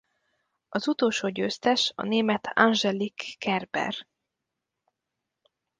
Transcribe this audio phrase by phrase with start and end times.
[0.69, 3.95] Az utolsó győztes a német Angelique Kerber.